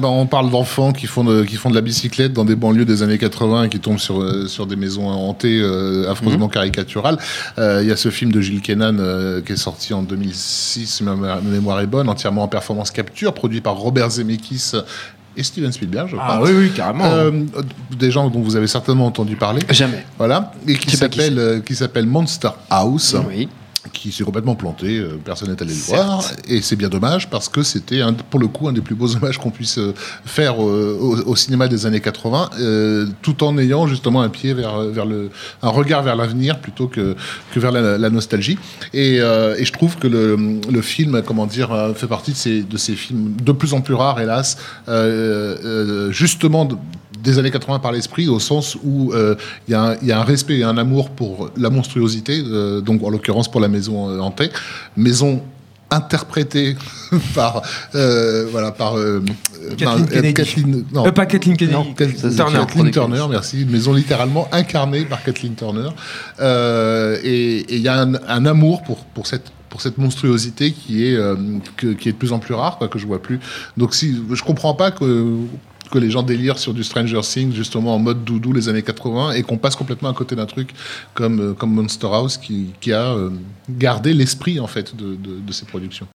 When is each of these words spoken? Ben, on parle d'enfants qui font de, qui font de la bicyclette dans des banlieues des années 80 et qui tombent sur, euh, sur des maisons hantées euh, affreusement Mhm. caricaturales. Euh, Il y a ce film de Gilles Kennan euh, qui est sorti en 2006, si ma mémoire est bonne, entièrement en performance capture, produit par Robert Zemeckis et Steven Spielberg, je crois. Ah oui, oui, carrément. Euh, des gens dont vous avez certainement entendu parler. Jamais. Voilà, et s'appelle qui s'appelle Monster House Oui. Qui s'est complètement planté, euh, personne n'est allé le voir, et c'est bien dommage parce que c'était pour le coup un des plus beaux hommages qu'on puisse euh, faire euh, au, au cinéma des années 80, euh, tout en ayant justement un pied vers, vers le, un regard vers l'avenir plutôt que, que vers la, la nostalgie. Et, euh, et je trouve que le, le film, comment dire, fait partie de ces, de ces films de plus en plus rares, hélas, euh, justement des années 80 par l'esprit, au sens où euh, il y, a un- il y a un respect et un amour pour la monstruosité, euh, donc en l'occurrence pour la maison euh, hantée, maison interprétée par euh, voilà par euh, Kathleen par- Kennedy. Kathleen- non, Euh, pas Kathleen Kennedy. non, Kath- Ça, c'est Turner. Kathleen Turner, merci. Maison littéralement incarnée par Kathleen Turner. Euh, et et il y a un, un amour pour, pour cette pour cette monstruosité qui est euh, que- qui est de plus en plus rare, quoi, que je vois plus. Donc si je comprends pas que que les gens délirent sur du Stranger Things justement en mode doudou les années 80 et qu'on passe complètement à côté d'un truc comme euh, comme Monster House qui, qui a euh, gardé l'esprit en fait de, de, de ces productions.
Ben, 0.00 0.06
on 0.10 0.26
parle 0.26 0.48
d'enfants 0.50 0.92
qui 0.92 1.08
font 1.08 1.24
de, 1.24 1.42
qui 1.42 1.56
font 1.56 1.70
de 1.70 1.74
la 1.74 1.80
bicyclette 1.80 2.32
dans 2.32 2.44
des 2.44 2.54
banlieues 2.54 2.84
des 2.84 3.02
années 3.02 3.18
80 3.18 3.64
et 3.64 3.68
qui 3.68 3.80
tombent 3.80 3.98
sur, 3.98 4.22
euh, 4.22 4.46
sur 4.46 4.64
des 4.68 4.76
maisons 4.76 5.08
hantées 5.08 5.58
euh, 5.60 6.08
affreusement 6.08 6.46
Mhm. 6.46 6.52
caricaturales. 6.52 7.18
Euh, 7.58 7.80
Il 7.82 7.88
y 7.88 7.90
a 7.90 7.96
ce 7.96 8.08
film 8.08 8.30
de 8.30 8.40
Gilles 8.40 8.60
Kennan 8.60 8.98
euh, 9.00 9.40
qui 9.42 9.54
est 9.54 9.56
sorti 9.56 9.92
en 9.94 10.02
2006, 10.04 10.86
si 10.86 11.02
ma 11.02 11.16
mémoire 11.42 11.80
est 11.80 11.88
bonne, 11.88 12.08
entièrement 12.08 12.44
en 12.44 12.48
performance 12.48 12.92
capture, 12.92 13.34
produit 13.34 13.60
par 13.60 13.74
Robert 13.74 14.08
Zemeckis 14.10 14.70
et 15.36 15.42
Steven 15.42 15.72
Spielberg, 15.72 16.06
je 16.10 16.14
crois. 16.14 16.26
Ah 16.28 16.40
oui, 16.44 16.50
oui, 16.56 16.70
carrément. 16.70 17.04
Euh, 17.06 17.32
des 17.98 18.12
gens 18.12 18.30
dont 18.30 18.38
vous 18.40 18.54
avez 18.54 18.68
certainement 18.68 19.06
entendu 19.06 19.34
parler. 19.34 19.62
Jamais. 19.68 20.06
Voilà, 20.16 20.52
et 20.68 20.74
s'appelle 20.96 21.60
qui 21.66 21.74
s'appelle 21.74 22.06
Monster 22.06 22.50
House 22.70 23.16
Oui. 23.28 23.48
Qui 23.92 24.12
s'est 24.12 24.24
complètement 24.24 24.54
planté, 24.54 24.98
euh, 24.98 25.18
personne 25.24 25.50
n'est 25.50 25.62
allé 25.62 25.72
le 25.72 25.80
voir, 25.80 26.24
et 26.48 26.62
c'est 26.62 26.76
bien 26.76 26.88
dommage 26.88 27.30
parce 27.30 27.48
que 27.48 27.62
c'était 27.62 28.00
pour 28.30 28.40
le 28.40 28.48
coup 28.48 28.68
un 28.68 28.72
des 28.72 28.80
plus 28.80 28.94
beaux 28.94 29.14
hommages 29.16 29.38
qu'on 29.38 29.50
puisse 29.50 29.78
euh, 29.78 29.94
faire 30.24 30.62
euh, 30.62 30.96
au, 31.00 31.16
au 31.30 31.36
cinéma 31.36 31.68
des 31.68 31.86
années 31.86 32.00
80, 32.00 32.50
euh, 32.60 33.06
tout 33.22 33.44
en 33.44 33.56
ayant 33.58 33.86
justement 33.86 34.22
un 34.22 34.28
pied 34.28 34.54
vers, 34.54 34.80
vers 34.82 35.06
le, 35.06 35.30
un 35.62 35.68
regard 35.70 36.02
vers 36.02 36.16
l'avenir 36.16 36.60
plutôt 36.60 36.88
que, 36.88 37.16
que 37.52 37.60
vers 37.60 37.72
la, 37.72 37.98
la 37.98 38.10
nostalgie. 38.10 38.58
Et, 38.92 39.20
euh, 39.20 39.56
et 39.58 39.64
je 39.64 39.72
trouve 39.72 39.96
que 39.96 40.06
le, 40.06 40.36
le 40.70 40.82
film, 40.82 41.22
comment 41.22 41.46
dire, 41.46 41.92
fait 41.94 42.06
partie 42.06 42.32
de 42.32 42.36
ces, 42.36 42.62
de 42.62 42.76
ces 42.76 42.94
films 42.94 43.34
de 43.42 43.52
plus 43.52 43.74
en 43.74 43.80
plus 43.80 43.94
rares, 43.94 44.20
hélas, 44.20 44.58
euh, 44.88 46.10
justement 46.10 46.68
des 47.28 47.38
années 47.38 47.50
80 47.50 47.78
par 47.80 47.92
l'esprit, 47.92 48.28
au 48.28 48.40
sens 48.40 48.76
où 48.82 49.12
euh, 49.12 49.34
il 49.66 49.72
y, 49.72 49.74
a 49.74 49.82
un- 49.82 49.96
il 50.02 50.08
y 50.08 50.12
a 50.12 50.18
un 50.20 50.24
respect 50.24 50.58
et 50.58 50.64
un 50.64 50.78
amour 50.78 51.10
pour 51.10 51.50
la 51.56 51.70
monstruosité, 51.70 52.42
euh, 52.44 52.80
donc 52.80 53.02
en 53.02 53.10
l'occurrence 53.10 53.50
pour 53.50 53.60
la 53.60 53.68
maison 53.68 54.08
euh, 54.08 54.18
hantée, 54.20 54.50
maison 54.96 55.42
interprétée 55.90 56.76
par 57.34 57.62
euh, 57.94 58.46
voilà 58.50 58.72
par 58.72 58.96
euh, 58.98 59.22
Kathleen 59.78 59.84
par- 60.04 60.08
Kennedy. 60.08 60.34
Kathleen- 60.34 60.84
non, 60.92 61.06
Euh, 61.06 61.12
pas 61.12 61.26
Kathleen 61.26 61.56
Kennedy. 61.56 61.76
non, 61.76 61.94
Kath- 61.96 62.16
Ça, 62.16 62.30
c'est 62.30 62.36
Turner. 62.36 62.58
Kathleen 62.58 62.90
Turner, 62.90 63.24
merci. 63.30 63.64
Maison 63.64 63.92
littéralement 63.94 64.48
incarnée 64.52 65.04
par 65.06 65.22
Kathleen 65.22 65.54
Turner. 65.54 65.88
Euh, 66.40 67.16
et 67.24 67.58
et 67.72 67.76
il 67.76 67.82
y 67.82 67.88
a 67.88 68.02
un, 68.02 68.14
un 68.14 68.46
amour 68.46 68.82
pour, 68.82 68.98
pour 69.14 69.26
cette 69.26 69.50
pour 69.70 69.82
cette 69.82 69.98
monstruosité 69.98 70.72
qui 70.72 71.04
est 71.06 71.14
euh, 71.16 71.36
que- 71.76 71.92
qui 71.92 72.08
est 72.08 72.12
de 72.12 72.16
plus 72.16 72.32
en 72.32 72.38
plus 72.38 72.54
rare, 72.54 72.78
quoi, 72.78 72.88
que 72.88 72.98
je 72.98 73.06
vois 73.06 73.20
plus. 73.22 73.38
Donc 73.76 73.94
si 73.94 74.16
je 74.32 74.42
comprends 74.42 74.74
pas 74.74 74.90
que 74.90 75.36
que 75.88 75.98
les 75.98 76.10
gens 76.10 76.22
délirent 76.22 76.58
sur 76.58 76.74
du 76.74 76.84
Stranger 76.84 77.20
Things 77.22 77.52
justement 77.52 77.94
en 77.94 77.98
mode 77.98 78.24
doudou 78.24 78.52
les 78.52 78.68
années 78.68 78.82
80 78.82 79.32
et 79.32 79.42
qu'on 79.42 79.58
passe 79.58 79.76
complètement 79.76 80.10
à 80.10 80.14
côté 80.14 80.36
d'un 80.36 80.46
truc 80.46 80.74
comme 81.14 81.40
euh, 81.40 81.52
comme 81.54 81.72
Monster 81.72 82.08
House 82.12 82.36
qui, 82.36 82.66
qui 82.80 82.92
a 82.92 83.12
euh, 83.12 83.30
gardé 83.68 84.14
l'esprit 84.14 84.60
en 84.60 84.66
fait 84.66 84.96
de, 84.96 85.14
de, 85.16 85.40
de 85.40 85.52
ces 85.52 85.66
productions. 85.66 86.06